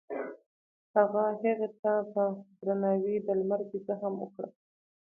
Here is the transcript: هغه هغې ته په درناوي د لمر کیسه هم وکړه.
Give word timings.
هغه 0.95 1.19
هغې 1.29 1.53
ته 1.81 1.91
په 2.13 2.23
درناوي 2.65 3.15
د 3.25 3.27
لمر 3.39 3.61
کیسه 3.71 3.93
هم 4.01 4.13
وکړه. 4.21 4.49